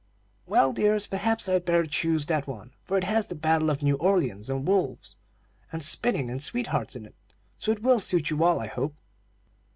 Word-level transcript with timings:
"Well, 0.47 0.73
dears, 0.73 1.05
perhaps 1.05 1.47
I'd 1.47 1.63
better 1.63 1.85
choose 1.85 2.25
that 2.25 2.47
one, 2.47 2.71
for 2.83 2.97
it 2.97 3.03
has 3.03 3.27
the 3.27 3.35
battle 3.35 3.69
of 3.69 3.83
New 3.83 3.97
Orleans, 3.97 4.49
and 4.49 4.67
wolves, 4.67 5.15
and 5.71 5.83
spinning, 5.83 6.27
and 6.27 6.41
sweethearts 6.41 6.95
in 6.95 7.05
it; 7.05 7.13
so 7.59 7.71
it 7.71 7.83
will 7.83 7.99
suit 7.99 8.31
you 8.31 8.43
all, 8.43 8.59
I 8.59 8.65
hope." 8.65 8.95